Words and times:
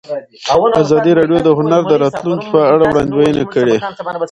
ازادي 0.81 1.11
راډیو 1.19 1.39
د 1.43 1.49
هنر 1.57 1.81
د 1.87 1.93
راتلونکې 2.03 2.47
په 2.53 2.59
اړه 2.73 2.83
وړاندوینې 2.87 3.43
کړې. 3.53 3.75